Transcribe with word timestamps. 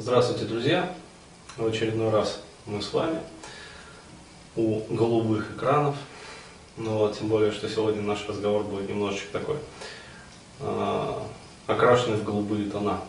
Здравствуйте, 0.00 0.44
друзья! 0.44 0.94
В 1.56 1.66
очередной 1.66 2.10
раз 2.10 2.40
мы 2.66 2.80
с 2.80 2.92
вами 2.92 3.18
у 4.54 4.78
голубых 4.90 5.50
экранов. 5.50 5.96
Ну 6.76 6.98
вот, 6.98 7.18
тем 7.18 7.26
более, 7.26 7.50
что 7.50 7.68
сегодня 7.68 8.00
наш 8.02 8.24
разговор 8.28 8.62
будет 8.62 8.88
немножечко 8.88 9.26
такой 9.32 9.56
э, 10.60 11.12
окрашенный 11.66 12.16
в 12.18 12.22
голубые 12.22 12.70
тона. 12.70 13.00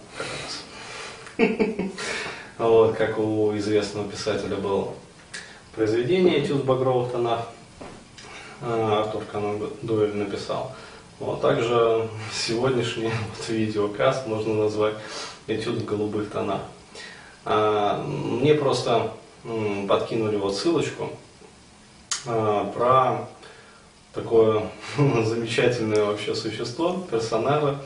Вот, 2.57 2.95
как 2.95 3.19
у 3.19 3.55
известного 3.55 4.09
писателя 4.09 4.55
было 4.55 4.91
произведение 5.75 6.43
«Этюд 6.43 6.63
в 6.63 6.65
багровых 6.65 7.11
тонах». 7.11 7.49
А, 8.61 9.03
Артур 9.05 9.25
Конан 9.31 9.61
Дойль 9.83 10.15
написал. 10.15 10.75
Вот, 11.19 11.39
также 11.39 12.09
сегодняшний 12.33 13.11
вот, 13.37 13.47
видеокаст 13.47 14.25
можно 14.25 14.55
назвать 14.55 14.95
«Этюд 15.45 15.75
в 15.75 15.85
голубых 15.85 16.31
тонах». 16.31 16.61
А, 17.45 18.03
мне 18.03 18.53
просто 18.53 19.11
подкинули 19.87 20.35
вот 20.35 20.55
ссылочку 20.55 21.09
а, 22.25 22.71
про 22.71 23.27
такое 24.13 24.63
замечательное 24.97 26.03
вообще 26.03 26.35
существо, 26.35 27.05
персонажа. 27.09 27.79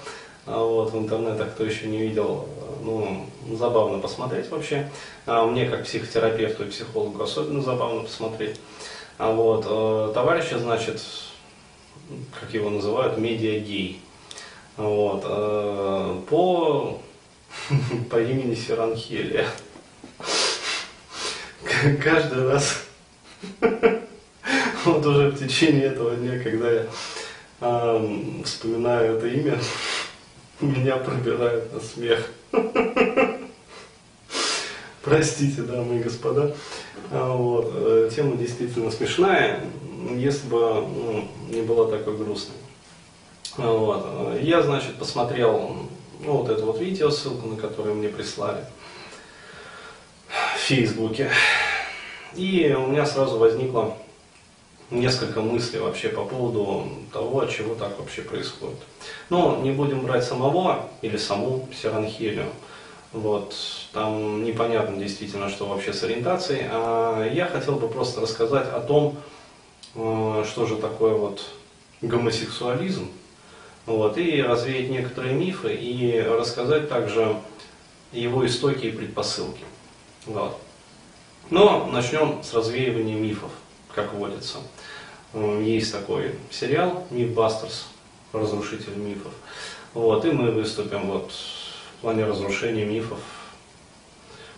Вот, 0.46 0.92
в 0.92 0.98
интернетах, 0.98 1.54
кто 1.54 1.64
еще 1.64 1.88
не 1.88 2.00
видел, 2.00 2.50
ну, 2.84 3.26
забавно 3.54 4.00
посмотреть 4.00 4.50
вообще. 4.50 4.90
Мне, 5.26 5.70
как 5.70 5.86
психотерапевту 5.86 6.66
и 6.66 6.70
психологу, 6.70 7.24
особенно 7.24 7.62
забавно 7.62 8.02
посмотреть. 8.02 8.60
А 9.18 9.32
вот, 9.32 9.66
э, 9.66 10.12
товарища, 10.14 10.58
значит, 10.60 11.02
как 12.40 12.54
его 12.54 12.70
называют, 12.70 13.18
медиа-гей. 13.18 14.02
Вот, 14.76 15.24
э, 15.24 16.22
по, 16.30 17.00
по 18.10 18.22
имени 18.22 18.56
Сиранхелия. 18.56 19.48
Каждый 22.02 22.50
раз, 22.50 22.84
вот 24.86 25.06
уже 25.06 25.30
в 25.30 25.40
течение 25.40 25.86
этого 25.86 26.16
дня, 26.16 26.40
когда 26.40 26.72
я 26.72 26.88
э, 27.62 28.42
вспоминаю 28.46 29.18
это 29.18 29.28
имя, 29.28 29.58
меня 30.62 30.98
пробирает 30.98 31.74
на 31.74 31.80
смех. 31.80 32.30
Простите, 35.02 35.62
дамы 35.64 36.00
и 36.00 36.04
господа. 36.04 36.56
А, 37.12 37.36
вот. 37.36 37.72
Э, 37.76 38.10
тема 38.14 38.38
действительно 38.38 38.90
смешная, 38.90 39.60
если 40.16 40.48
бы 40.48 40.60
ну, 40.60 41.28
не 41.50 41.62
была 41.62 41.90
такой 41.90 42.16
грустной. 42.16 42.56
А, 43.58 43.72
вот. 43.72 44.42
Я, 44.42 44.62
значит, 44.64 44.96
посмотрел 44.96 45.90
ну, 46.26 46.38
вот 46.38 46.50
это 46.50 46.66
вот 46.66 46.80
видео, 46.80 47.10
ссылку 47.10 47.48
на 47.48 47.58
которое 47.58 47.94
мне 47.94 48.10
прислали 48.10 48.64
в 50.56 50.60
Фейсбуке. 50.60 51.30
И 52.36 52.74
у 52.78 52.88
меня 52.88 53.06
сразу 53.06 53.38
возникло 53.38 53.96
несколько 54.90 55.42
мыслей 55.42 55.80
вообще 55.80 56.10
по 56.10 56.24
поводу 56.24 56.88
того, 57.12 57.46
чего 57.46 57.76
так 57.76 58.00
вообще 58.00 58.22
происходит. 58.22 58.80
Но 59.30 59.58
не 59.62 59.72
будем 59.72 60.02
брать 60.02 60.24
самого 60.24 60.90
или 61.02 61.18
саму 61.18 61.68
Сиранхелию. 61.80 62.48
Вот, 63.12 63.56
там 63.92 64.44
непонятно 64.44 64.98
действительно, 64.98 65.50
что 65.50 65.68
вообще 65.68 65.94
с 65.94 66.04
ориентацией. 66.04 66.66
А 66.72 67.28
я 67.32 67.46
хотел 67.46 67.76
бы 67.76 67.88
просто 67.88 68.22
рассказать 68.22 68.68
о 68.74 68.80
том, 68.80 69.18
э, 69.96 70.44
что 70.48 70.66
же 70.66 70.78
такое 70.78 71.14
вот 71.14 71.44
гомосексуализм, 72.02 73.10
вот, 73.86 74.18
и 74.18 74.42
развеять 74.42 74.90
некоторые 74.90 75.34
мифы, 75.34 75.74
и 75.74 76.22
рассказать 76.22 76.90
также 76.90 77.38
его 78.12 78.46
истоки 78.46 78.86
и 78.86 78.92
предпосылки. 78.92 79.64
Вот. 80.26 80.60
Но 81.50 81.88
начнем 81.88 82.42
с 82.44 82.54
развеивания 82.54 83.16
мифов, 83.16 83.52
как 83.94 84.14
водится. 84.14 84.60
Есть 85.34 85.92
такой 85.92 86.36
сериал 86.52 87.06
«Мифбастерс», 87.10 87.88
разрушитель 88.32 88.96
мифов. 88.96 89.34
Вот, 89.94 90.26
и 90.26 90.32
мы 90.32 90.52
выступим 90.52 91.08
вот 91.08 91.32
в 91.32 92.02
плане 92.02 92.26
разрушения 92.26 92.86
мифов 92.86 93.20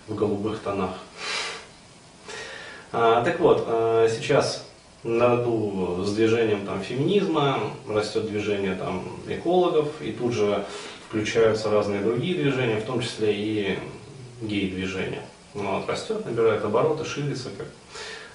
в 0.08 0.16
голубых 0.16 0.60
тонах. 0.60 0.92
А, 2.92 3.24
так 3.24 3.40
вот, 3.40 3.64
а, 3.68 4.08
сейчас 4.10 4.65
наряду 5.06 6.04
с 6.04 6.14
движением 6.14 6.66
там, 6.66 6.82
феминизма 6.82 7.60
растет 7.88 8.28
движение 8.28 8.76
там, 8.76 9.08
экологов, 9.28 9.88
и 10.02 10.12
тут 10.12 10.34
же 10.34 10.66
включаются 11.08 11.70
разные 11.70 12.02
другие 12.02 12.36
движения, 12.36 12.78
в 12.78 12.86
том 12.86 13.00
числе 13.00 13.34
и 13.34 13.80
гей-движение. 14.42 15.22
Ну, 15.54 15.80
вот, 15.80 15.88
растет, 15.88 16.26
набирает 16.26 16.66
обороты, 16.66 17.06
ширится 17.06 17.50
как 17.58 17.68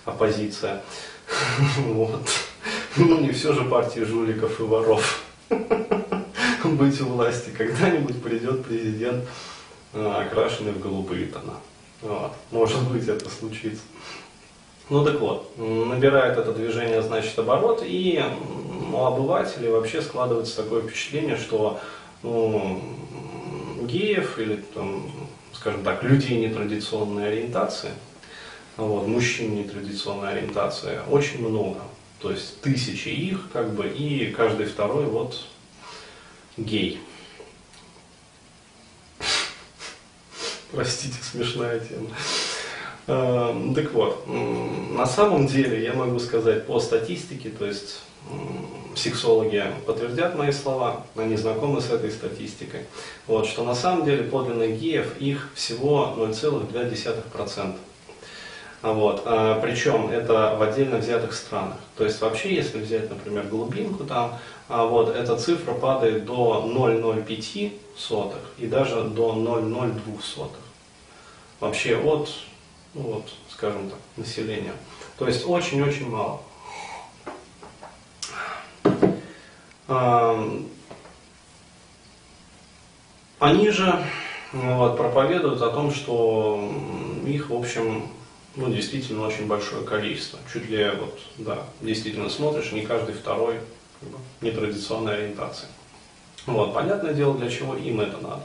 оппозиция. 0.04 0.82
Вот. 1.78 2.28
Ну, 2.96 3.20
не 3.20 3.30
все 3.30 3.52
же 3.52 3.64
партии 3.64 4.00
жуликов 4.00 4.58
и 4.58 4.62
воров. 4.64 5.22
быть 6.64 7.00
у 7.00 7.06
власти, 7.06 7.50
когда-нибудь 7.56 8.22
придет 8.22 8.64
президент, 8.64 9.24
а, 9.92 10.22
окрашенный 10.22 10.72
в 10.72 10.80
голубые 10.80 11.26
тона. 11.26 11.54
Вот. 12.02 12.32
Может 12.50 12.82
быть 12.88 13.06
это 13.06 13.28
случится. 13.28 13.82
Ну 14.90 15.04
так 15.04 15.20
вот, 15.20 15.56
набирает 15.56 16.36
это 16.36 16.52
движение, 16.52 17.00
значит, 17.00 17.38
оборот, 17.38 17.80
и 17.86 18.20
у 18.92 19.04
обывателей 19.04 19.70
вообще 19.70 20.02
складывается 20.02 20.64
такое 20.64 20.82
впечатление, 20.82 21.36
что 21.36 21.78
ну, 22.24 22.82
геев 23.82 24.40
или, 24.40 24.56
там, 24.74 25.08
скажем 25.52 25.84
так, 25.84 26.02
людей 26.02 26.44
нетрадиционной 26.44 27.28
ориентации, 27.28 27.92
вот, 28.76 29.06
мужчин 29.06 29.54
нетрадиционной 29.54 30.32
ориентации 30.32 30.98
очень 31.08 31.46
много. 31.46 31.82
То 32.18 32.32
есть 32.32 32.60
тысячи 32.60 33.10
их, 33.10 33.48
как 33.52 33.72
бы, 33.72 33.86
и 33.86 34.32
каждый 34.32 34.66
второй 34.66 35.04
вот 35.04 35.44
гей. 36.56 37.00
Простите, 40.72 41.22
смешная 41.22 41.78
тема. 41.78 42.08
Эм, 43.06 43.74
так 43.74 43.92
вот, 43.92 44.24
на 44.26 45.06
самом 45.06 45.46
деле 45.46 45.82
я 45.82 45.94
могу 45.94 46.18
сказать 46.18 46.66
по 46.66 46.80
статистике, 46.80 47.50
то 47.50 47.66
есть 47.66 48.00
сексологи 48.94 49.64
подтвердят 49.86 50.36
мои 50.36 50.52
слова, 50.52 51.04
они 51.16 51.36
знакомы 51.36 51.80
с 51.80 51.90
этой 51.90 52.10
статистикой, 52.10 52.86
вот, 53.26 53.46
что 53.46 53.64
на 53.64 53.74
самом 53.74 54.04
деле 54.04 54.24
подлинных 54.24 54.78
геев 54.78 55.16
их 55.18 55.50
всего 55.54 56.14
0,2%. 56.16 57.74
Вот. 58.82 59.22
А, 59.26 59.60
причем 59.60 60.10
это 60.10 60.56
в 60.58 60.62
отдельно 60.62 60.98
взятых 60.98 61.34
странах. 61.34 61.76
То 61.96 62.04
есть 62.04 62.20
вообще, 62.20 62.54
если 62.54 62.78
взять, 62.78 63.10
например, 63.10 63.46
глубинку 63.46 64.04
там, 64.04 64.38
а 64.68 64.84
вот, 64.86 65.14
эта 65.14 65.36
цифра 65.36 65.74
падает 65.74 66.24
до 66.24 66.64
0,05 66.66 67.72
сотых 67.96 68.40
и 68.56 68.66
даже 68.66 69.02
до 69.02 69.34
0,02 69.34 70.22
сотых. 70.22 70.60
Вообще 71.60 71.96
от, 71.96 72.30
ну 72.94 73.02
вот, 73.02 73.32
скажем 73.50 73.90
так, 73.90 73.98
населения. 74.16 74.74
То 75.18 75.26
есть 75.26 75.46
очень-очень 75.46 76.08
мало. 76.08 76.40
Они 83.38 83.70
же 83.70 84.04
вот, 84.52 84.96
проповедуют 84.96 85.62
о 85.62 85.70
том, 85.70 85.92
что 85.92 86.72
их, 87.26 87.50
в 87.50 87.54
общем, 87.54 88.08
ну, 88.56 88.68
действительно 88.68 89.26
очень 89.26 89.46
большое 89.46 89.84
количество. 89.84 90.38
Чуть 90.52 90.68
ли, 90.68 90.90
вот, 90.90 91.18
да, 91.38 91.64
действительно 91.80 92.28
смотришь, 92.28 92.72
не 92.72 92.82
каждый 92.82 93.14
второй 93.14 93.60
как 94.00 94.08
бы, 94.08 94.18
нетрадиционной 94.40 95.14
ориентации. 95.14 95.68
Вот, 96.46 96.74
понятное 96.74 97.14
дело, 97.14 97.38
для 97.38 97.48
чего 97.50 97.74
им 97.74 98.00
это 98.00 98.18
надо. 98.18 98.42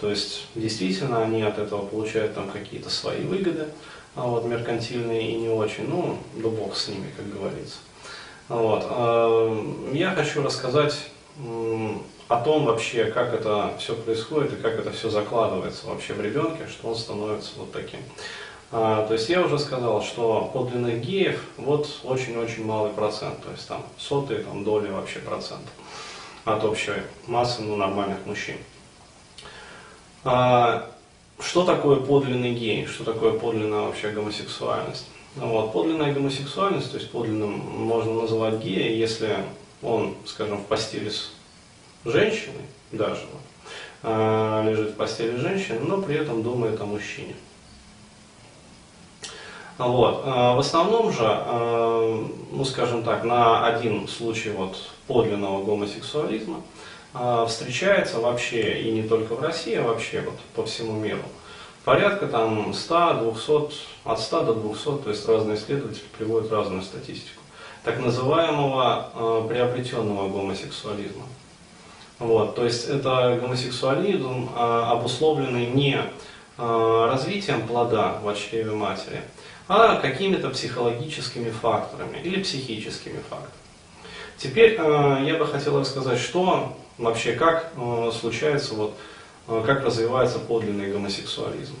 То 0.00 0.10
есть, 0.10 0.46
действительно, 0.54 1.22
они 1.22 1.42
от 1.42 1.58
этого 1.58 1.84
получают 1.84 2.34
там 2.34 2.48
какие-то 2.48 2.88
свои 2.88 3.22
выгоды, 3.22 3.66
а 4.16 4.22
вот, 4.22 4.44
меркантильные 4.44 5.32
и 5.32 5.34
не 5.36 5.48
очень, 5.48 5.88
ну, 5.88 6.16
да 6.36 6.48
бог 6.48 6.76
с 6.76 6.88
ними, 6.88 7.12
как 7.16 7.30
говорится. 7.30 7.76
Вот. 8.48 8.84
А, 8.88 9.90
я 9.92 10.10
хочу 10.12 10.42
рассказать 10.42 10.96
о 12.28 12.40
том 12.40 12.64
вообще, 12.64 13.06
как 13.06 13.34
это 13.34 13.74
все 13.78 13.94
происходит 13.94 14.52
и 14.54 14.62
как 14.62 14.74
это 14.74 14.90
все 14.90 15.10
закладывается 15.10 15.86
вообще 15.86 16.14
в 16.14 16.20
ребенке, 16.20 16.66
что 16.68 16.88
он 16.88 16.96
становится 16.96 17.52
вот 17.56 17.72
таким. 17.72 18.00
А, 18.72 19.06
то 19.06 19.14
есть 19.14 19.28
я 19.28 19.42
уже 19.42 19.58
сказал, 19.58 20.02
что 20.02 20.50
подлинных 20.52 21.00
геев 21.00 21.44
вот 21.56 21.88
очень-очень 22.04 22.64
малый 22.64 22.92
процент, 22.92 23.42
то 23.42 23.50
есть 23.50 23.66
там 23.66 23.84
сотые 23.98 24.40
там, 24.40 24.64
доли 24.64 24.90
вообще 24.90 25.18
процентов 25.18 25.72
от 26.44 26.64
общей 26.64 26.92
массы 27.26 27.62
ну, 27.62 27.76
нормальных 27.76 28.24
мужчин. 28.26 28.56
А, 30.24 30.86
что 31.38 31.64
такое 31.64 31.96
подлинный 31.96 32.52
гей? 32.52 32.86
Что 32.86 33.04
такое 33.04 33.32
подлинная 33.32 33.82
вообще 33.82 34.10
гомосексуальность? 34.10 35.06
Вот, 35.36 35.72
подлинная 35.72 36.12
гомосексуальность, 36.12 36.90
то 36.90 36.98
есть 36.98 37.10
подлинным 37.10 37.50
можно 37.50 38.12
называть 38.14 38.58
гея, 38.58 38.90
если 38.92 39.36
он, 39.82 40.14
скажем, 40.26 40.58
в 40.58 40.66
постели 40.66 41.08
с 41.08 41.30
женщиной 42.04 42.64
даже, 42.92 43.22
э, 44.02 44.64
лежит 44.68 44.90
в 44.90 44.96
постели 44.96 45.36
женщины, 45.36 45.78
но 45.80 46.02
при 46.02 46.16
этом 46.16 46.42
думает 46.42 46.80
о 46.80 46.84
мужчине. 46.84 47.34
Вот. 49.78 50.26
В 50.26 50.58
основном 50.58 51.10
же, 51.10 51.24
ну 52.52 52.64
скажем 52.66 53.02
так, 53.02 53.24
на 53.24 53.64
один 53.64 54.06
случай 54.08 54.50
вот 54.50 54.76
подлинного 55.06 55.64
гомосексуализма 55.64 56.60
встречается 57.12 58.20
вообще, 58.20 58.82
и 58.82 58.90
не 58.92 59.02
только 59.02 59.34
в 59.34 59.42
России, 59.42 59.74
а 59.74 59.82
вообще 59.82 60.20
вот 60.20 60.38
по 60.54 60.64
всему 60.64 60.92
миру, 60.92 61.22
порядка 61.84 62.26
там 62.26 62.72
100, 62.72 63.14
200, 63.14 63.74
от 64.04 64.20
100 64.20 64.42
до 64.44 64.54
200, 64.54 64.84
то 64.84 65.10
есть 65.10 65.28
разные 65.28 65.56
исследователи 65.56 66.04
приводят 66.16 66.52
разную 66.52 66.82
статистику, 66.82 67.42
так 67.84 67.98
называемого 67.98 69.10
э, 69.14 69.48
приобретенного 69.48 70.28
гомосексуализма. 70.28 71.24
Вот, 72.18 72.54
то 72.54 72.64
есть 72.64 72.86
это 72.86 73.38
гомосексуализм, 73.40 74.50
э, 74.54 74.58
обусловленный 74.58 75.66
не 75.66 75.98
э, 76.58 77.08
развитием 77.10 77.66
плода 77.66 78.18
в 78.22 78.34
чреве 78.34 78.72
матери, 78.72 79.22
а 79.68 79.96
какими-то 79.96 80.50
психологическими 80.50 81.50
факторами 81.50 82.18
или 82.22 82.42
психическими 82.42 83.20
факторами. 83.28 83.54
Теперь 84.36 84.76
э, 84.78 85.24
я 85.26 85.36
бы 85.36 85.46
хотел 85.46 85.80
рассказать, 85.80 86.18
что 86.18 86.76
вообще, 87.00 87.32
как 87.32 87.72
э, 87.76 88.10
случается 88.12 88.74
вот 88.74 88.94
Э, 89.50 89.62
как 89.66 89.84
развивается 89.84 90.38
подлинный 90.38 90.92
гомосексуализм. 90.92 91.74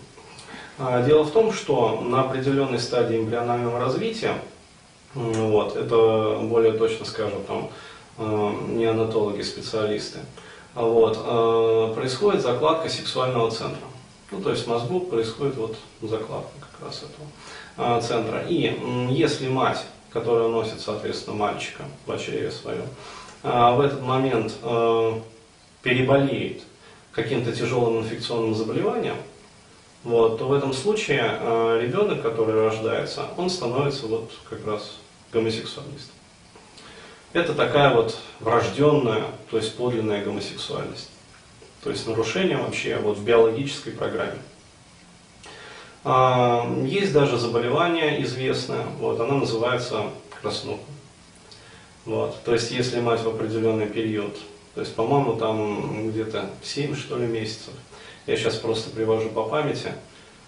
А, 0.78 1.02
дело 1.02 1.22
в 1.22 1.30
том, 1.30 1.52
что 1.52 2.00
на 2.00 2.22
определенной 2.22 2.80
стадии 2.80 3.18
эмбрионального 3.18 3.78
развития, 3.78 4.34
вот, 5.14 5.76
это 5.76 6.38
более 6.42 6.72
точно 6.72 7.04
скажут 7.04 7.46
там 7.46 7.70
э, 8.18 8.52
неонатологи, 8.70 9.42
специалисты, 9.42 10.18
вот, 10.74 11.16
э, 11.16 11.94
происходит 11.94 12.42
закладка 12.42 12.88
сексуального 12.88 13.50
центра. 13.52 13.86
Ну, 14.32 14.40
то 14.40 14.50
есть 14.50 14.64
в 14.64 14.68
мозгу 14.68 15.00
происходит 15.00 15.56
вот 15.56 15.76
закладка 16.02 16.52
как 16.60 16.88
раз 16.88 17.02
этого 17.02 18.00
центра. 18.00 18.44
И 18.48 18.80
если 19.10 19.48
мать, 19.48 19.84
которая 20.10 20.48
носит, 20.48 20.80
соответственно, 20.80 21.36
мальчика 21.36 21.82
в 22.06 22.16
чреве 22.18 22.52
своем, 22.52 22.84
в 23.42 23.80
этот 23.80 24.02
момент 24.02 24.54
переболеет 25.82 26.62
каким-то 27.12 27.52
тяжелым 27.52 28.00
инфекционным 28.00 28.54
заболеванием, 28.54 29.16
вот, 30.04 30.38
то 30.38 30.46
в 30.46 30.52
этом 30.52 30.72
случае 30.72 31.22
э, 31.22 31.80
ребенок, 31.82 32.22
который 32.22 32.54
рождается, 32.54 33.26
он 33.36 33.50
становится 33.50 34.06
вот 34.06 34.30
как 34.48 34.66
раз 34.66 34.96
гомосексуалистом. 35.32 36.14
Это 37.32 37.54
такая 37.54 37.94
вот 37.94 38.16
врожденная, 38.40 39.24
то 39.50 39.58
есть 39.58 39.76
подлинная 39.76 40.24
гомосексуальность. 40.24 41.10
То 41.84 41.90
есть 41.90 42.06
нарушение 42.06 42.56
вообще 42.56 42.96
вот 42.96 43.18
в 43.18 43.24
биологической 43.24 43.92
программе. 43.92 44.38
А, 46.02 46.66
есть 46.86 47.12
даже 47.12 47.36
заболевание 47.36 48.22
известное, 48.22 48.86
вот, 48.98 49.20
оно 49.20 49.38
называется 49.38 50.04
краснуха. 50.40 50.80
Вот, 52.04 52.42
то 52.44 52.52
есть 52.52 52.70
если 52.70 53.00
мать 53.00 53.22
в 53.22 53.28
определенный 53.28 53.86
период 53.86 54.36
то 54.74 54.82
есть, 54.82 54.94
по-моему, 54.94 55.34
там 55.34 56.10
где-то 56.10 56.50
7, 56.62 56.94
что 56.94 57.18
ли, 57.18 57.26
месяцев. 57.26 57.74
Я 58.26 58.36
сейчас 58.36 58.56
просто 58.56 58.90
привожу 58.90 59.28
по 59.30 59.42
памяти. 59.44 59.92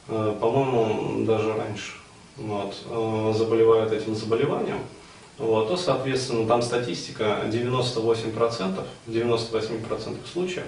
Э, 0.09 0.37
по-моему, 0.41 1.25
даже 1.25 1.53
раньше. 1.55 1.95
Вот, 2.37 2.75
э, 2.89 3.33
заболевают 3.37 3.93
этим 3.93 4.15
заболеванием. 4.15 4.79
Вот, 5.39 5.69
то, 5.69 5.77
соответственно, 5.77 6.47
там 6.47 6.63
статистика 6.63 7.43
98%, 7.51 8.87
в 9.07 9.11
98% 9.11 10.19
случаев 10.33 10.67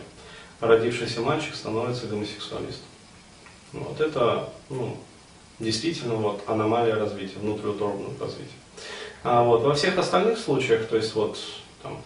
родившийся 0.60 1.20
мальчик 1.20 1.54
становится 1.54 2.06
гомосексуалистом. 2.06 2.86
Вот 3.72 4.00
это 4.00 4.48
ну, 4.68 4.96
действительно 5.60 6.16
вот, 6.16 6.42
аномалия 6.46 6.94
развития, 6.94 7.38
внутриутробного 7.40 8.12
развития. 8.20 8.50
А 9.24 9.42
вот, 9.42 9.62
во 9.62 9.72
всех 9.74 9.96
остальных 9.96 10.38
случаях, 10.38 10.86
то 10.86 10.96
есть 10.96 11.14
вот 11.14 11.38
там, 11.82 11.96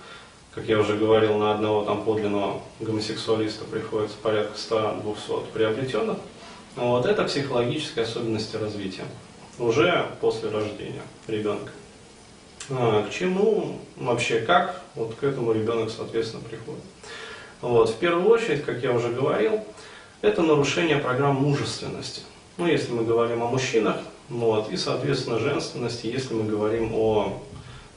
как 0.54 0.66
я 0.66 0.78
уже 0.78 0.96
говорил, 0.96 1.36
на 1.36 1.52
одного 1.52 1.84
там 1.84 2.04
подлинного 2.04 2.62
гомосексуалиста 2.78 3.64
приходится 3.64 4.16
порядка 4.22 4.56
100-200 4.56 5.50
приобретенных. 5.52 6.18
Вот 6.76 7.06
это 7.06 7.24
психологические 7.24 8.04
особенности 8.04 8.54
развития 8.54 9.04
уже 9.58 10.06
после 10.20 10.48
рождения 10.48 11.02
ребенка. 11.26 11.72
А, 12.70 13.02
к 13.02 13.10
чему 13.10 13.80
вообще, 13.96 14.40
как 14.40 14.80
вот 14.94 15.16
к 15.16 15.24
этому 15.24 15.50
ребенок, 15.50 15.90
соответственно, 15.90 16.44
приходит? 16.44 16.84
Вот, 17.60 17.90
в 17.90 17.96
первую 17.96 18.28
очередь, 18.28 18.64
как 18.64 18.80
я 18.84 18.92
уже 18.92 19.08
говорил, 19.08 19.64
это 20.22 20.42
нарушение 20.42 20.98
программ 20.98 21.34
мужественности. 21.34 22.20
Ну, 22.58 22.66
если 22.68 22.92
мы 22.92 23.02
говорим 23.02 23.42
о 23.42 23.48
мужчинах, 23.48 23.96
вот, 24.28 24.70
и, 24.70 24.76
соответственно, 24.76 25.38
женственности, 25.38 26.06
если 26.06 26.34
мы 26.34 26.44
говорим 26.44 26.92
о 26.94 27.42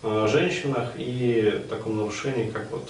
Э, 0.03 0.27
женщинах 0.27 0.93
и 0.97 1.63
таком 1.69 1.97
нарушении, 1.97 2.49
как 2.49 2.71
вот 2.71 2.89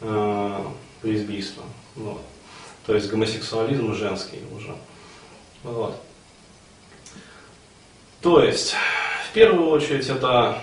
э, 0.00 0.64
лесбийство. 1.04 1.62
Вот. 1.94 2.20
То 2.84 2.96
есть 2.96 3.08
гомосексуализм 3.08 3.94
женский 3.94 4.40
уже. 4.56 4.74
Вот. 5.62 5.94
То 8.20 8.42
есть, 8.42 8.74
в 9.30 9.34
первую 9.34 9.68
очередь, 9.68 10.08
это 10.08 10.58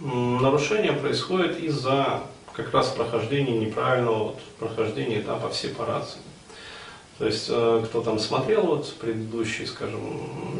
нарушение 0.00 0.92
происходит 0.92 1.60
из-за 1.60 2.24
как 2.52 2.72
раз 2.74 2.88
прохождения 2.88 3.56
неправильного 3.56 4.24
вот, 4.24 4.42
прохождения 4.58 5.20
этапа 5.20 5.52
сепарации. 5.52 6.18
То 7.18 7.26
есть, 7.26 7.46
э, 7.48 7.82
кто 7.84 8.02
там 8.02 8.18
смотрел 8.18 8.62
вот 8.62 8.92
предыдущие, 8.94 9.66
скажем, 9.66 10.00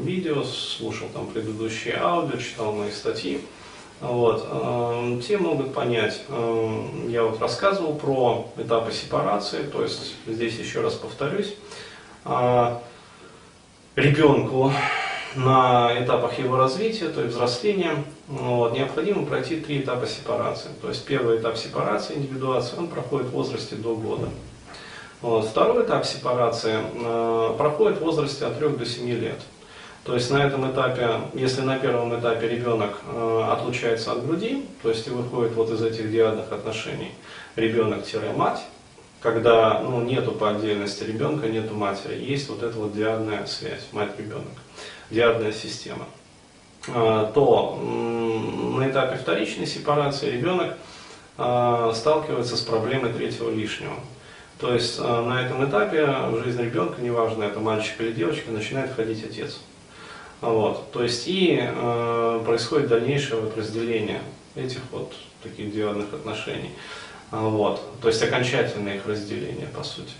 видео, 0.03 0.45
слушал 0.45 1.09
там 1.12 1.27
предыдущие 1.27 1.97
аудио, 1.97 2.37
читал 2.39 2.73
мои 2.73 2.91
статьи, 2.91 3.41
вот. 4.01 4.47
Эм, 4.51 5.21
те 5.21 5.39
могут 5.39 5.73
понять, 5.75 6.23
эм, 6.29 7.09
я 7.09 7.25
вот 7.25 7.41
рассказывал 7.41 7.95
про 7.95 8.53
этапы 8.56 8.93
сепарации, 8.93 9.62
то 9.62 9.83
есть 9.83 10.15
здесь 10.27 10.59
еще 10.59 10.81
раз 10.81 10.95
повторюсь, 10.95 11.55
ребенку 13.97 14.73
на 15.37 15.93
этапах 16.03 16.39
его 16.39 16.57
развития, 16.57 17.09
то 17.09 17.21
есть 17.21 17.35
взросления, 17.35 18.05
вот, 18.29 18.73
необходимо 18.73 19.27
пройти 19.27 19.57
три 19.61 19.81
этапа 19.81 20.07
сепарации. 20.07 20.69
То 20.81 20.89
есть 20.89 21.05
первый 21.05 21.39
этап 21.39 21.57
сепарации, 21.57 22.15
индивидуации, 22.15 22.77
он 22.77 22.89
проходит 22.89 23.29
в 23.29 23.33
возрасте 23.33 23.77
до 23.77 23.95
года. 23.95 24.29
Вот, 25.22 25.46
второй 25.46 25.84
этап 25.84 26.05
сепарации 26.05 26.76
э, 26.76 27.55
проходит 27.56 27.99
в 27.99 28.02
возрасте 28.02 28.44
от 28.44 28.58
3 28.58 28.69
до 28.70 28.85
7 28.85 29.09
лет. 29.09 29.40
То 30.04 30.14
есть 30.14 30.30
на 30.30 30.44
этом 30.44 30.71
этапе, 30.71 31.21
если 31.33 31.62
на 31.62 31.78
первом 31.78 32.18
этапе 32.18 32.47
ребенок 32.47 33.00
э, 33.06 33.49
отлучается 33.50 34.12
от 34.12 34.26
груди, 34.26 34.66
то 34.83 34.90
есть 34.90 35.06
и 35.06 35.11
выходит 35.11 35.54
вот 35.54 35.71
из 35.71 35.83
этих 35.83 36.11
диадных 36.11 36.52
отношений 36.52 37.12
ребенок-мать, 37.56 38.61
когда 39.21 39.80
ну, 39.80 40.02
нету 40.02 40.33
по 40.33 40.50
отдельности 40.50 41.04
ребенка, 41.04 41.49
нету 41.49 41.75
матери, 41.75 42.23
есть 42.23 42.50
вот 42.50 42.62
эта 42.62 42.76
вот 42.78 42.94
диадная 42.94 43.47
связь, 43.47 43.88
мать-ребенок, 43.92 44.52
диадная 45.11 45.52
система, 45.52 46.04
э, 46.88 47.30
то 47.35 47.78
на 47.83 48.90
этапе 48.90 49.16
вторичной 49.16 49.66
сепарации 49.66 50.33
ребенок 50.33 50.76
э, 51.38 51.92
сталкивается 51.94 52.59
с 52.59 52.61
проблемой 52.61 53.14
третьего 53.14 53.50
лишнего. 53.50 53.94
То 54.64 54.73
есть 54.73 54.99
э, 54.99 55.02
на 55.02 55.42
этом 55.42 55.62
этапе 55.68 56.06
в 56.06 56.42
жизни 56.42 56.62
ребенка, 56.62 57.02
неважно 57.02 57.44
это 57.44 57.61
мальчик 57.61 58.00
или 58.00 58.12
девочка, 58.12 58.50
начинает 58.50 58.92
входить 58.92 59.23
отец. 59.23 59.61
Вот. 60.40 60.90
То 60.90 61.02
есть 61.02 61.28
и 61.28 61.61
э, 61.61 62.42
происходит 62.47 62.88
дальнейшее 62.88 63.42
вот 63.42 63.54
разделение 63.59 64.23
этих 64.54 64.80
вот 64.90 65.12
таких 65.42 65.71
диодных 65.71 66.14
отношений. 66.14 66.71
А, 67.30 67.42
вот. 67.42 67.83
То 68.00 68.09
есть 68.09 68.23
окончательное 68.23 68.97
их 68.97 69.06
разделение, 69.06 69.66
по 69.66 69.85
сути. 69.85 70.14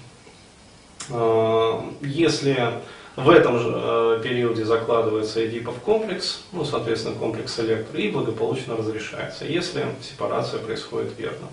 Э, 1.08 1.80
если 2.02 2.82
в 3.16 3.30
этом 3.30 3.58
же 3.58 3.72
э, 3.74 4.20
периоде 4.22 4.66
закладывается 4.66 5.46
Эдипов 5.46 5.76
комплекс, 5.78 6.42
ну, 6.52 6.66
соответственно, 6.66 7.14
комплекс 7.14 7.58
электро, 7.60 7.98
и 7.98 8.10
благополучно 8.10 8.76
разрешается, 8.76 9.46
если 9.46 9.86
сепарация 10.02 10.60
происходит 10.60 11.18
верно. 11.18 11.48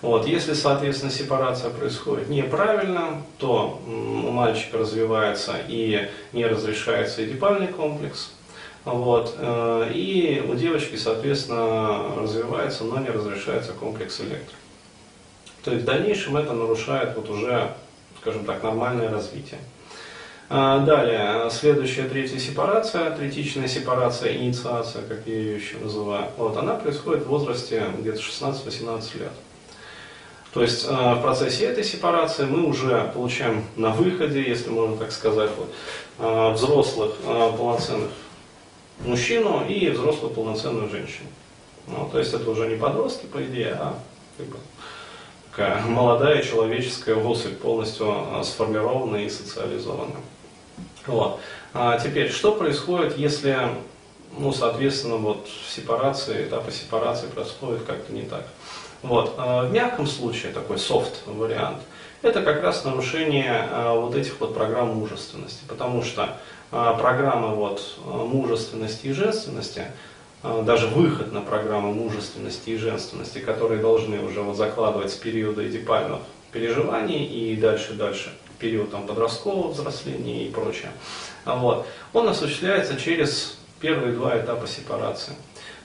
Вот, 0.00 0.26
если, 0.28 0.54
соответственно, 0.54 1.10
сепарация 1.10 1.70
происходит 1.70 2.28
неправильно, 2.28 3.22
то 3.38 3.80
у 3.86 4.30
мальчика 4.30 4.78
развивается 4.78 5.56
и 5.66 6.08
не 6.32 6.46
разрешается 6.46 7.24
эдипальный 7.24 7.66
комплекс. 7.66 8.30
Вот, 8.84 9.34
э, 9.36 9.90
и 9.92 10.42
у 10.48 10.54
девочки, 10.54 10.94
соответственно, 10.94 12.14
развивается, 12.16 12.84
но 12.84 13.00
не 13.00 13.08
разрешается 13.08 13.72
комплекс 13.72 14.20
электро. 14.20 14.56
То 15.64 15.72
есть 15.72 15.82
в 15.82 15.86
дальнейшем 15.86 16.36
это 16.36 16.52
нарушает 16.52 17.16
вот 17.16 17.28
уже, 17.28 17.74
скажем 18.20 18.44
так, 18.44 18.62
нормальное 18.62 19.10
развитие. 19.10 19.58
А, 20.48 20.78
далее, 20.78 21.50
следующая 21.50 22.04
третья 22.04 22.38
сепарация, 22.38 23.10
третичная 23.10 23.68
сепарация, 23.68 24.34
инициация, 24.34 25.02
как 25.02 25.26
я 25.26 25.34
ее 25.34 25.56
еще 25.56 25.76
называю, 25.76 26.28
вот, 26.38 26.56
она 26.56 26.74
происходит 26.74 27.24
в 27.24 27.28
возрасте 27.28 27.84
где-то 27.98 28.18
16-18 28.18 29.18
лет. 29.18 29.32
То 30.52 30.62
есть 30.62 30.86
э, 30.88 31.14
в 31.14 31.20
процессе 31.20 31.66
этой 31.66 31.84
сепарации 31.84 32.44
мы 32.44 32.64
уже 32.64 33.10
получаем 33.12 33.64
на 33.76 33.90
выходе, 33.90 34.42
если 34.42 34.70
можно 34.70 34.96
так 34.96 35.12
сказать, 35.12 35.50
вот, 35.56 35.72
э, 36.18 36.52
взрослых 36.52 37.16
э, 37.24 37.52
полноценных 37.56 38.10
мужчину 39.00 39.64
и 39.66 39.90
взрослую 39.90 40.32
полноценную 40.32 40.88
женщину. 40.88 41.28
Ну, 41.86 42.08
то 42.10 42.18
есть 42.18 42.32
это 42.32 42.50
уже 42.50 42.66
не 42.66 42.76
подростки, 42.76 43.26
по 43.26 43.42
идее, 43.44 43.74
а 43.78 43.98
как 44.36 44.46
бы, 44.46 44.56
такая 45.50 45.82
молодая 45.82 46.42
человеческая 46.42 47.16
особь, 47.16 47.58
полностью 47.58 48.26
сформированная 48.42 49.24
и 49.24 49.30
социализованная. 49.30 50.20
Вот. 51.06 51.40
А 51.72 51.98
теперь, 51.98 52.30
что 52.30 52.52
происходит, 52.52 53.16
если, 53.16 53.56
ну, 54.36 54.52
соответственно, 54.52 55.16
вот 55.16 55.48
сепарация, 55.68 56.44
этапы 56.44 56.70
сепарации 56.72 57.26
происходят 57.26 57.84
как-то 57.84 58.12
не 58.12 58.22
так? 58.22 58.46
Вот. 59.02 59.34
А 59.38 59.64
в 59.64 59.72
мягком 59.72 60.06
случае, 60.06 60.52
такой 60.52 60.78
софт 60.78 61.22
вариант, 61.26 61.78
это 62.22 62.42
как 62.42 62.62
раз 62.62 62.84
нарушение 62.84 63.68
а, 63.70 63.94
вот 63.94 64.14
этих 64.14 64.40
вот 64.40 64.54
программ 64.54 64.88
мужественности, 64.96 65.62
потому 65.68 66.02
что 66.02 66.36
а, 66.72 66.94
программы 66.94 67.54
вот 67.54 67.98
мужественности 68.04 69.06
и 69.06 69.12
женственности, 69.12 69.84
даже 70.42 70.86
выход 70.86 71.32
на 71.32 71.40
программы 71.40 71.92
мужественности 71.92 72.70
и 72.70 72.76
женственности, 72.76 73.40
которые 73.40 73.80
должны 73.80 74.20
уже 74.20 74.40
вот 74.40 74.56
закладывать 74.56 75.10
с 75.10 75.16
периода 75.16 75.66
эдипальных 75.66 76.20
переживаний 76.52 77.24
и 77.24 77.56
дальше-дальше, 77.56 78.32
период 78.60 78.92
там, 78.92 79.04
подросткового 79.06 79.72
взросления 79.72 80.46
и 80.46 80.50
прочее, 80.50 80.92
вот, 81.44 81.86
он 82.12 82.28
осуществляется 82.28 82.96
через 82.96 83.58
первые 83.80 84.12
два 84.12 84.38
этапа 84.38 84.68
сепарации. 84.68 85.34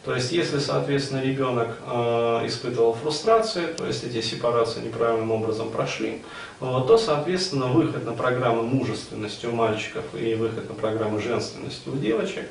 То 0.03 0.13
есть, 0.13 0.33
если, 0.33 0.59
соответственно, 0.59 1.21
ребенок 1.21 1.77
э, 1.87 2.41
испытывал 2.45 2.93
фрустрацию, 2.93 3.73
то 3.73 3.85
есть 3.85 4.03
эти 4.03 4.19
сепарации 4.19 4.81
неправильным 4.81 5.31
образом 5.31 5.69
прошли, 5.69 6.21
вот, 6.59 6.87
то, 6.87 6.97
соответственно, 6.97 7.67
выход 7.67 8.05
на 8.05 8.11
программы 8.11 8.63
мужественности 8.63 9.45
у 9.45 9.53
мальчиков 9.53 10.03
и 10.13 10.35
выход 10.35 10.67
на 10.67 10.75
программы 10.75 11.21
женственности 11.21 11.87
у 11.87 11.95
девочек 11.95 12.49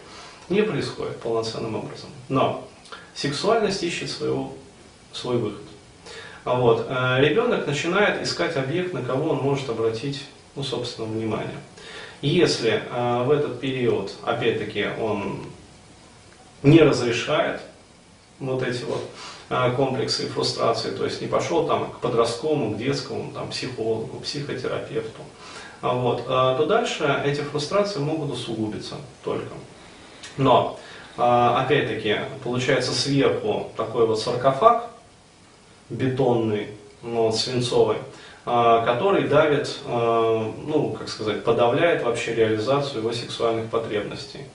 не 0.49 0.62
происходит 0.62 1.18
полноценным 1.21 1.76
образом. 1.76 2.09
Но 2.30 2.66
сексуальность 3.14 3.82
ищет 3.82 4.11
своего, 4.11 4.54
свой 5.12 5.37
выход. 5.37 5.62
А 6.44 6.54
вот, 6.54 6.87
э, 6.88 7.16
ребенок 7.21 7.66
начинает 7.66 8.23
искать 8.23 8.56
объект, 8.56 8.94
на 8.94 9.02
кого 9.02 9.28
он 9.28 9.37
может 9.42 9.68
обратить, 9.68 10.25
ну, 10.56 10.62
собственно, 10.62 11.06
внимание. 11.06 11.59
Если 12.23 12.82
э, 12.90 13.25
в 13.25 13.30
этот 13.30 13.61
период, 13.61 14.14
опять-таки, 14.25 14.87
он 14.99 15.51
не 16.62 16.81
разрешает 16.81 17.61
вот 18.38 18.62
эти 18.62 18.83
вот 18.85 19.02
а, 19.49 19.71
комплексы 19.71 20.25
и 20.25 20.28
фрустрации, 20.28 20.90
то 20.90 21.04
есть 21.04 21.21
не 21.21 21.28
пошел 21.28 21.66
там 21.66 21.90
к 21.90 21.99
подростковому, 22.00 22.75
к 22.75 22.78
детскому, 22.78 23.33
там, 23.33 23.49
психологу, 23.49 24.21
психотерапевту, 24.21 25.23
а 25.81 25.95
вот, 25.95 26.25
а, 26.28 26.57
то 26.57 26.66
дальше 26.66 27.23
эти 27.25 27.40
фрустрации 27.40 28.00
могут 28.00 28.33
усугубиться 28.33 28.97
только. 29.23 29.52
Но, 30.38 30.78
опять-таки, 31.14 32.21
получается 32.42 32.92
сверху 32.92 33.71
такой 33.76 34.07
вот 34.07 34.19
саркофаг 34.19 34.88
бетонный, 35.90 36.69
ну, 37.02 37.31
свинцовый, 37.33 37.99
который 38.47 39.28
давит, 39.28 39.78
ну, 39.87 40.97
как 40.99 41.11
сказать, 41.11 41.45
подавляет 41.45 42.02
вообще 42.02 42.35
реализацию 42.35 43.00
его 43.00 43.12
сексуальных 43.12 43.69
потребностей 43.69 44.47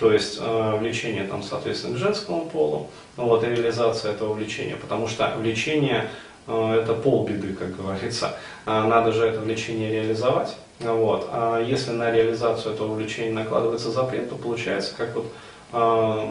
то 0.00 0.10
есть 0.10 0.38
э, 0.40 0.76
влечение, 0.78 1.24
там, 1.24 1.42
соответственно, 1.42 1.94
к 1.94 1.98
женскому 1.98 2.46
полу, 2.46 2.88
вот, 3.16 3.44
и 3.44 3.46
реализация 3.46 4.12
этого 4.12 4.32
влечения, 4.32 4.76
потому 4.76 5.06
что 5.06 5.30
влечение 5.36 6.08
э, 6.46 6.80
это 6.82 6.94
полбеды, 6.94 7.52
как 7.52 7.76
говорится, 7.76 8.34
э, 8.64 8.70
надо 8.70 9.12
же 9.12 9.26
это 9.26 9.40
влечение 9.40 9.92
реализовать, 9.92 10.56
вот, 10.78 11.28
а 11.30 11.62
если 11.62 11.90
на 11.90 12.10
реализацию 12.10 12.74
этого 12.74 12.94
влечения 12.94 13.34
накладывается 13.34 13.90
запрет, 13.90 14.30
то 14.30 14.36
получается, 14.36 14.94
как 14.96 15.14
вот, 15.14 15.26
э, 15.74 16.28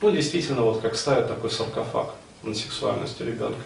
ну, 0.00 0.10
действительно, 0.12 0.62
вот 0.62 0.80
как 0.80 0.94
ставят 0.94 1.26
такой 1.26 1.50
саркофаг 1.50 2.14
на 2.44 2.54
сексуальности 2.54 3.24
ребенка. 3.24 3.60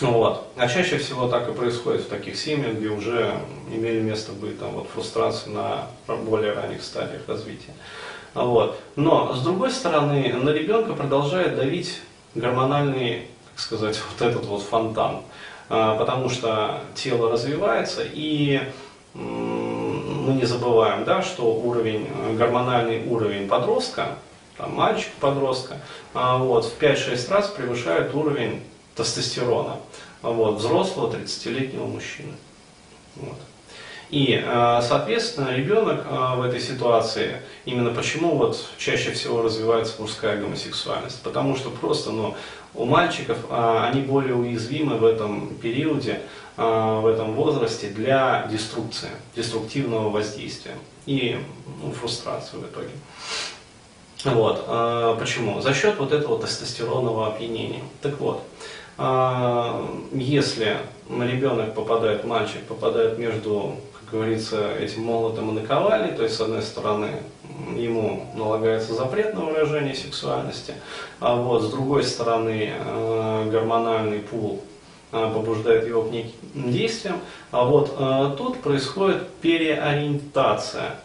Вот. 0.00 0.48
А 0.56 0.68
чаще 0.68 0.98
всего 0.98 1.28
так 1.28 1.48
и 1.48 1.52
происходит 1.52 2.02
в 2.02 2.08
таких 2.08 2.36
семьях, 2.36 2.74
где 2.74 2.88
уже 2.88 3.32
имели 3.68 4.00
место 4.00 4.32
быть 4.32 4.58
там, 4.58 4.72
вот, 4.72 4.88
фрустрации 4.88 5.50
на 5.50 5.86
более 6.06 6.52
ранних 6.52 6.82
стадиях 6.82 7.22
развития. 7.28 7.72
Вот. 8.34 8.80
Но, 8.96 9.32
с 9.34 9.42
другой 9.42 9.70
стороны, 9.70 10.32
на 10.32 10.50
ребенка 10.50 10.94
продолжает 10.94 11.54
давить 11.54 12.00
гормональный, 12.34 13.28
как 13.52 13.60
сказать, 13.60 14.00
вот 14.18 14.26
этот 14.26 14.44
вот 14.46 14.62
фонтан. 14.62 15.20
А, 15.68 15.96
потому 15.96 16.28
что 16.28 16.80
тело 16.94 17.30
развивается, 17.30 18.02
и 18.04 18.60
мы 19.14 20.34
не 20.34 20.44
забываем, 20.44 21.04
да, 21.04 21.22
что 21.22 21.54
уровень, 21.54 22.08
гормональный 22.36 23.06
уровень 23.06 23.48
подростка, 23.48 24.16
там, 24.56 24.74
мальчика-подростка, 24.74 25.80
а, 26.12 26.38
вот, 26.38 26.64
в 26.64 26.78
5-6 26.78 27.30
раз 27.30 27.48
превышает 27.48 28.12
уровень 28.14 28.62
тестостерона 28.96 29.76
вот, 30.22 30.56
взрослого 30.56 31.14
30-летнего 31.14 31.86
мужчины. 31.86 32.32
Вот. 33.16 33.38
И, 34.10 34.40
э, 34.40 34.80
соответственно, 34.86 35.54
ребенок 35.54 36.04
э, 36.08 36.36
в 36.36 36.42
этой 36.42 36.60
ситуации, 36.60 37.38
именно 37.64 37.90
почему 37.90 38.36
вот 38.36 38.56
чаще 38.78 39.10
всего 39.10 39.42
развивается 39.42 40.00
мужская 40.00 40.40
гомосексуальность, 40.40 41.20
потому 41.22 41.56
что 41.56 41.70
просто, 41.70 42.10
ну, 42.10 42.36
у 42.74 42.84
мальчиков 42.84 43.38
э, 43.50 43.78
они 43.88 44.02
более 44.02 44.34
уязвимы 44.34 44.98
в 44.98 45.04
этом 45.04 45.54
периоде, 45.56 46.20
в 46.56 47.12
этом 47.12 47.32
возрасте 47.32 47.88
для 47.88 48.46
деструкции, 48.48 49.08
деструктивного 49.34 50.08
воздействия 50.08 50.76
и 51.04 51.36
ну, 51.82 51.90
фрустрации 51.90 52.58
в 52.58 52.64
итоге. 52.64 52.90
Вот. 54.22 55.18
Почему? 55.18 55.60
За 55.60 55.74
счет 55.74 55.98
вот 55.98 56.12
этого 56.12 56.40
тестостеронового 56.40 57.26
опьянения. 57.26 57.82
Так 58.00 58.20
вот, 58.20 58.44
если 58.96 60.76
ребенок 61.08 61.74
попадает, 61.74 62.24
мальчик 62.24 62.62
попадает 62.62 63.18
между, 63.18 63.76
как 63.98 64.14
говорится, 64.14 64.70
этим 64.78 65.02
молотом 65.02 65.50
и 65.50 65.60
наковальней, 65.60 66.12
то 66.16 66.22
есть 66.22 66.36
с 66.36 66.40
одной 66.40 66.62
стороны 66.62 67.08
ему 67.76 68.26
налагается 68.36 68.94
запрет 68.94 69.34
на 69.34 69.40
выражение 69.40 69.94
сексуальности, 69.94 70.74
а 71.18 71.34
вот 71.34 71.62
с 71.62 71.70
другой 71.70 72.04
стороны 72.04 72.72
а, 72.78 73.50
гормональный 73.50 74.20
пул 74.20 74.62
побуждает 75.10 75.86
его 75.86 76.02
к 76.02 76.10
неким 76.10 76.32
действиям, 76.54 77.20
а 77.52 77.64
вот 77.64 78.36
тут 78.36 78.60
происходит 78.62 79.28
переориентация 79.40 80.96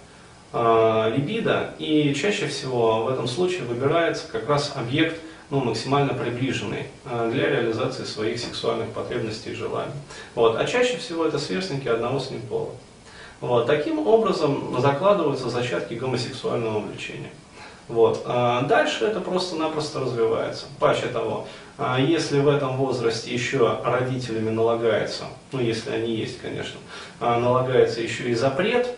либидо, 0.51 1.75
и 1.77 2.13
чаще 2.15 2.47
всего 2.47 3.03
в 3.03 3.09
этом 3.09 3.27
случае 3.27 3.63
выбирается 3.65 4.23
как 4.31 4.49
раз 4.49 4.73
объект 4.75 5.15
ну, 5.49 5.61
максимально 5.61 6.13
приближенный 6.13 6.85
э, 7.05 7.29
для 7.31 7.49
реализации 7.49 8.03
своих 8.03 8.39
сексуальных 8.39 8.89
потребностей 8.89 9.51
и 9.51 9.55
желаний. 9.55 9.93
Вот. 10.35 10.57
А 10.57 10.65
чаще 10.65 10.97
всего 10.97 11.25
это 11.25 11.39
сверстники 11.39 11.87
одного 11.87 12.19
с 12.19 12.29
ним 12.29 12.41
пола. 12.41 12.71
Вот. 13.41 13.65
Таким 13.65 14.05
образом 14.05 14.79
закладываются 14.79 15.49
зачатки 15.49 15.95
гомосексуального 15.95 16.79
влечения. 16.79 17.31
Вот. 17.87 18.21
А 18.25 18.61
дальше 18.63 19.05
это 19.05 19.19
просто-напросто 19.21 20.01
развивается. 20.01 20.67
Паче 20.79 21.07
того, 21.07 21.47
а 21.79 21.99
если 21.99 22.39
в 22.39 22.47
этом 22.47 22.77
возрасте 22.77 23.33
еще 23.33 23.79
родителями 23.83 24.51
налагается, 24.51 25.23
ну 25.51 25.59
если 25.59 25.91
они 25.91 26.13
есть, 26.13 26.39
конечно, 26.39 26.79
а 27.19 27.39
налагается 27.39 28.01
еще 28.01 28.29
и 28.29 28.35
запрет 28.35 28.95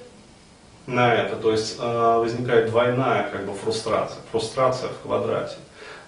на 0.87 1.13
это, 1.13 1.35
то 1.37 1.51
есть 1.51 1.77
возникает 1.79 2.71
двойная 2.71 3.29
как 3.29 3.45
бы 3.45 3.53
фрустрация, 3.53 4.19
фрустрация 4.31 4.89
в 4.89 5.03
квадрате 5.03 5.57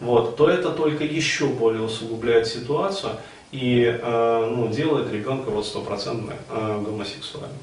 вот, 0.04 0.36
то 0.36 0.50
это 0.50 0.72
только 0.72 1.06
еще 1.06 1.48
более 1.48 1.82
усугубляет 1.82 2.46
ситуацию 2.46 3.14
и 3.52 3.86
э, 3.86 4.52
ну, 4.54 4.68
делает 4.68 5.12
ребенка 5.14 5.50
вот 5.50 5.66
стопроцентно 5.66 6.34
э, 6.50 6.82
гомосексуальным. 6.86 7.58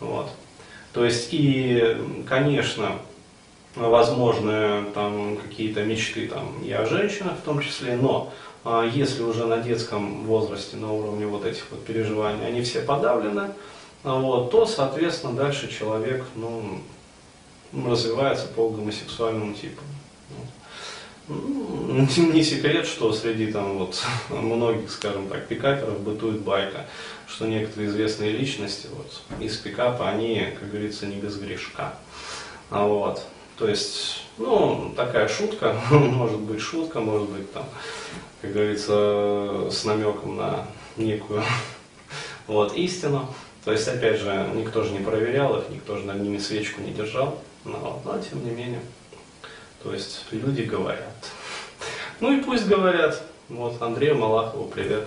Вот. 0.00 0.28
То 0.92 1.04
есть 1.04 1.28
и, 1.32 1.96
конечно, 2.28 2.98
возможны 3.76 4.84
там 4.92 5.38
какие-то 5.38 5.84
мечты 5.84 6.28
там, 6.28 6.62
и 6.62 6.70
о 6.70 6.84
женщинах 6.84 7.38
в 7.38 7.42
том 7.42 7.60
числе, 7.60 7.96
но 7.96 8.30
э, 8.64 8.90
если 8.92 9.22
уже 9.22 9.46
на 9.46 9.58
детском 9.58 10.24
возрасте, 10.24 10.76
на 10.76 10.92
уровне 10.92 11.26
вот 11.26 11.46
этих 11.46 11.64
вот 11.70 11.82
переживаний, 11.84 12.46
они 12.46 12.60
все 12.60 12.80
подавлены, 12.80 13.50
вот, 14.02 14.50
то, 14.50 14.66
соответственно, 14.66 15.32
дальше 15.32 15.72
человек 15.72 16.26
ну, 16.34 16.78
развивается 17.86 18.48
по 18.48 18.68
гомосексуальному 18.68 19.54
типу. 19.54 19.80
Не 21.26 22.42
секрет, 22.42 22.86
что 22.86 23.12
среди 23.12 23.50
там 23.50 23.78
вот 23.78 24.02
многих, 24.30 24.90
скажем 24.90 25.28
так, 25.28 25.46
пикаперов 25.46 26.00
бытует 26.00 26.40
байка, 26.40 26.86
что 27.26 27.46
некоторые 27.46 27.88
известные 27.88 28.32
личности 28.32 28.88
вот, 28.94 29.22
из 29.40 29.56
пикапа, 29.56 30.10
они, 30.10 30.48
как 30.58 30.70
говорится, 30.70 31.06
не 31.06 31.16
без 31.16 31.36
грешка. 31.38 31.94
А 32.70 32.86
вот, 32.86 33.24
то 33.56 33.68
есть 33.68 34.22
Ну, 34.36 34.92
такая 34.96 35.28
шутка, 35.28 35.76
может 35.90 36.40
быть 36.40 36.60
шутка, 36.60 37.00
может 37.00 37.30
быть 37.30 37.50
там, 37.52 37.64
как 38.42 38.52
говорится, 38.52 39.68
с 39.70 39.84
намеком 39.84 40.36
на 40.36 40.66
некую 40.96 41.42
вот, 42.46 42.76
истину. 42.76 43.34
То 43.64 43.72
есть, 43.72 43.88
опять 43.88 44.20
же, 44.20 44.46
никто 44.54 44.82
же 44.82 44.90
не 44.90 44.98
проверял 44.98 45.58
их, 45.58 45.70
никто 45.70 45.96
же 45.96 46.04
над 46.04 46.20
ними 46.20 46.36
свечку 46.36 46.82
не 46.82 46.92
держал. 46.92 47.40
Но, 47.64 48.02
но 48.04 48.18
тем 48.18 48.44
не 48.44 48.50
менее, 48.50 48.80
то 49.84 49.92
есть 49.92 50.24
люди 50.32 50.62
говорят. 50.62 51.14
Ну 52.20 52.32
и 52.32 52.42
пусть 52.42 52.66
говорят. 52.66 53.22
Вот 53.50 53.80
Андрею 53.82 54.16
Малахову 54.16 54.64
привет. 54.64 55.06